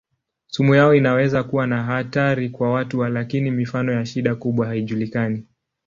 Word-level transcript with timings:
Sumu 0.47 0.75
yao 0.75 0.93
inaweza 0.95 1.43
kuwa 1.43 1.67
na 1.67 1.83
hatari 1.83 2.49
kwa 2.49 2.71
watu 2.71 3.03
lakini 3.05 3.51
mifano 3.51 3.91
ya 3.93 4.05
shida 4.05 4.35
kubwa 4.35 4.67
haijulikani. 4.67 5.45